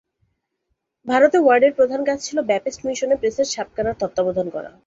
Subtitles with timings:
[1.05, 4.71] ভারতে ওয়ার্ডের প্রধান কাজ ছিল ব্যাপ্টিস্ট মিশন প্রেসের ছাপাখানার তত্ত্বাবধান করা।